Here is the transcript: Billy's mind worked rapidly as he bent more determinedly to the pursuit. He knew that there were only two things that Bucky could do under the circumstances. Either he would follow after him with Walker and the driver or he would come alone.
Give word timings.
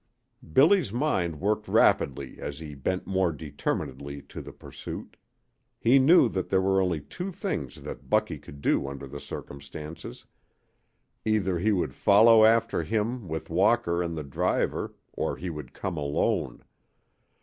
Billy's 0.53 0.91
mind 0.91 1.39
worked 1.39 1.67
rapidly 1.67 2.39
as 2.39 2.57
he 2.57 2.73
bent 2.73 3.05
more 3.05 3.31
determinedly 3.31 4.19
to 4.23 4.41
the 4.41 4.51
pursuit. 4.51 5.15
He 5.79 5.99
knew 5.99 6.27
that 6.29 6.49
there 6.49 6.59
were 6.59 6.81
only 6.81 7.01
two 7.01 7.31
things 7.31 7.83
that 7.83 8.09
Bucky 8.09 8.39
could 8.39 8.61
do 8.61 8.87
under 8.87 9.05
the 9.05 9.19
circumstances. 9.19 10.25
Either 11.23 11.59
he 11.59 11.71
would 11.71 11.93
follow 11.93 12.43
after 12.45 12.81
him 12.81 13.27
with 13.27 13.51
Walker 13.51 14.01
and 14.01 14.17
the 14.17 14.23
driver 14.23 14.95
or 15.13 15.37
he 15.37 15.51
would 15.51 15.71
come 15.71 15.97
alone. 15.97 16.63